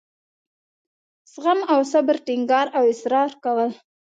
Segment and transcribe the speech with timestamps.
[1.31, 3.69] زغم او صبر ټینګار او اصرار کول.